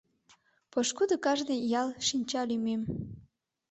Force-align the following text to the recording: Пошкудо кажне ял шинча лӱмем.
Пошкудо 0.71 1.15
кажне 1.25 1.55
ял 1.81 1.89
шинча 2.07 2.41
лӱмем. 2.49 2.81